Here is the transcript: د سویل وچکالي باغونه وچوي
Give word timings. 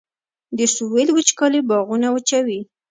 د 0.57 0.59
سویل 0.75 1.07
وچکالي 1.13 1.59
باغونه 1.69 2.07
وچوي 2.11 2.59